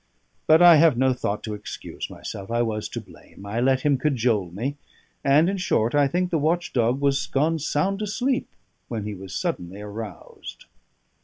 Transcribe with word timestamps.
But 0.47 0.63
I 0.63 0.77
have 0.77 0.97
no 0.97 1.13
thought 1.13 1.43
to 1.43 1.53
excuse 1.53 2.09
myself. 2.09 2.49
I 2.49 2.63
was 2.63 2.89
to 2.89 2.99
blame; 2.99 3.45
I 3.45 3.59
let 3.59 3.81
him 3.81 3.99
cajole 3.99 4.49
me, 4.49 4.77
and, 5.23 5.47
in 5.47 5.57
short, 5.57 5.93
I 5.93 6.07
think 6.07 6.31
the 6.31 6.39
watch 6.39 6.73
dog 6.73 6.99
was 6.99 7.27
gone 7.27 7.59
sound 7.59 8.01
asleep, 8.01 8.47
when 8.87 9.03
he 9.05 9.13
was 9.13 9.35
suddenly 9.35 9.79
aroused. 9.79 10.65